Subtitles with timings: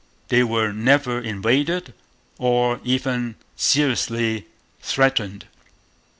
[0.29, 1.93] They were never invaded,
[2.39, 4.47] or even seriously
[4.81, 5.45] threatened.